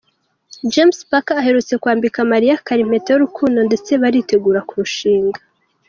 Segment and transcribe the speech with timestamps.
[0.71, 5.39] James Packer aherutse kwambika Mariah Carey impeta y’urukundo ndetse baritegura kurushinga.